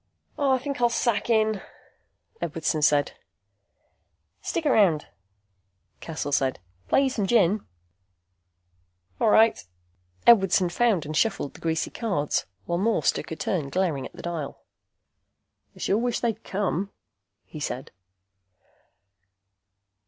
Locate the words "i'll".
0.81-0.89